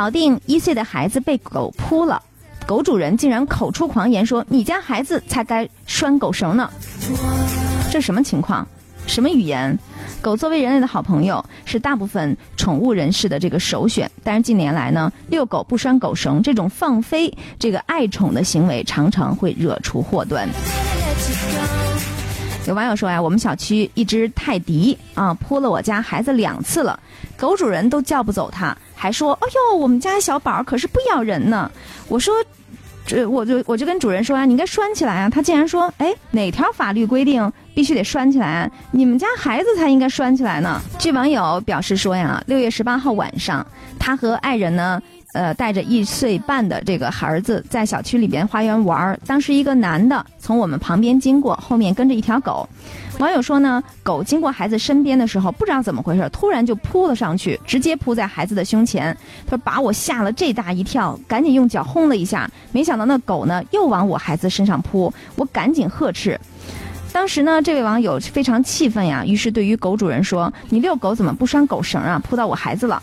[0.00, 2.22] 保定一岁的孩子被狗扑了，
[2.66, 6.70] 狗主人竟然口出狂言说：“你家孩子才该拴狗绳呢。”
[7.92, 8.66] 这什么情况？
[9.06, 9.78] 什么语言？
[10.22, 14.10] 狗作为人类的好朋友，是大部分宠物人士的这个首选。
[14.24, 20.48] 但是近年来呢，遛狗不拴狗绳这种放飞这个爱宠的行为，常常会惹出祸端。
[22.70, 26.98] 有网友说呀，我们小区一只泰迪啊扑了我家孩子两次了，
[27.36, 31.70] 狗主人都叫不走它，还说：“哎呦，我们家小宝可是不咬人呢。”
[32.08, 32.32] 我说。
[33.06, 35.28] 这我就我就跟主人说啊，你应该拴起来啊。
[35.28, 38.70] 他竟然说，哎，哪条法律规定必须得拴起来？
[38.92, 40.80] 你们家孩子才应该拴起来呢。
[40.96, 43.66] 据网友表示说呀，六月十八号晚上，
[43.98, 45.02] 他和爱人呢。
[45.32, 52.68] 呃，带着一岁半的这个孩子在小区里边花园玩儿，当时一个男的从我们旁边经过，后面跟着一条狗。
[53.18, 59.16] 网友说呢，狗经过孩子身边的时候，不知道怎么回事，突然就扑了上去，直接扑在孩子的胸前。
[59.46, 66.40] 他说把我吓了这大一跳，赶紧用脚轰了一下，没想到那狗呢又往我孩子身上扑，我赶紧呵斥。
[67.12, 72.20] 当时呢，这位网友非常气愤呀，于是对于狗主人说：“你遛狗怎么不拴狗绳啊？
[72.20, 73.02] 扑到我孩子了。”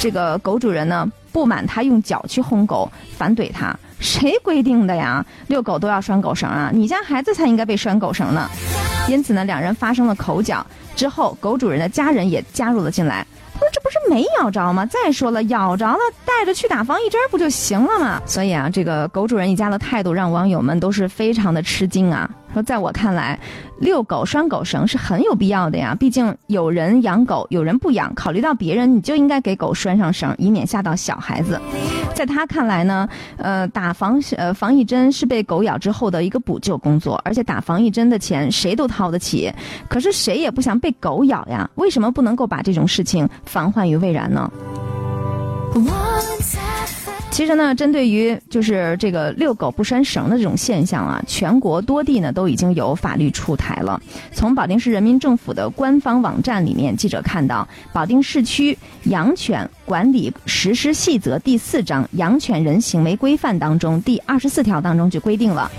[0.00, 1.10] 这个狗主人呢？
[1.30, 5.24] 不满他用脚去轰狗，反怼他：“谁规定的呀？
[5.46, 6.70] 遛狗都要拴狗绳啊？
[6.72, 8.48] 你家孩子才应该被拴狗绳呢！”
[9.08, 10.66] 因此呢，两人发生了口角。
[10.96, 13.24] 之后，狗主人的家人也加入了进来。
[13.54, 14.84] 他说：“这不是没咬着吗？
[14.86, 22.28] 再说了，咬着了，带着去打防疫针不就行了吗？”所以啊，这个狗主人一家的态度让网友们都是非常的吃惊啊。
[22.62, 23.38] 在我看来，
[23.78, 25.94] 遛狗拴狗绳是很有必要的呀。
[25.94, 31.60] 毕竟有人养狗，有人不养，考虑到别人，你就应该给狗拴上绳，以免吓到小孩子。
[32.14, 39.52] 在他看来呢，呃，打防呃防疫针是被狗咬之后的一个补救工作，而且打防疫针的钱谁都掏得起。
[39.88, 44.50] 可是谁也不想被狗咬呀，为什么不能够把这种事情防患于未然呢？
[47.30, 54.00] 其实呢，针对于就是这个遛狗不拴绳的这种现象啊，全国多地呢都已经有法律出台了。
[54.32, 65.70] 从保定市人民政府的官方网站里面，记者看到，《保定市区养犬管理实施细则》第四章《养犬人行为规范》当中第二十四条当中就规定了，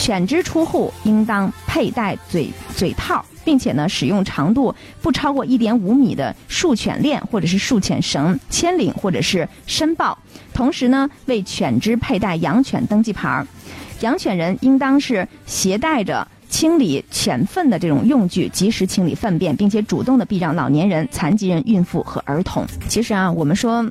[0.00, 3.24] 犬只出户应当佩戴嘴嘴套。
[3.44, 10.18] 并且呢，使用长度不超过一点五米的束犬链或者是束犬绳牵领或者是申报，
[10.52, 13.46] 同时呢，为犬只佩戴养犬登记牌儿。
[14.00, 22.66] 养犬人应当是携带着清理犬粪的这种用具，及时清理粪便，并且主动的避让老年人、残疾人、孕妇和儿童。
[22.88, 23.84] 其实啊，我们说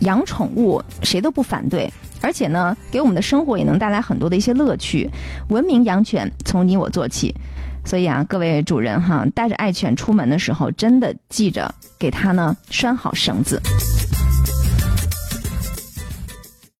[0.00, 5.08] 养宠物谁都不反对，而且呢，给我们的生活也能带来很多的一些乐趣。
[5.48, 7.34] 文明养犬从你我做起。
[7.84, 13.60] 所以啊，各位主人哈，带着爱犬出门的时候，真的记着给它呢拴好绳子。